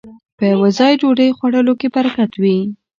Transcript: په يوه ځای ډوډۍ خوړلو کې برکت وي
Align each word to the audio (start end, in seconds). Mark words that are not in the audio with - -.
په 0.37 0.43
يوه 0.51 0.69
ځای 0.77 0.93
ډوډۍ 1.01 1.29
خوړلو 1.37 1.73
کې 1.79 1.87
برکت 1.95 2.31
وي 2.41 2.57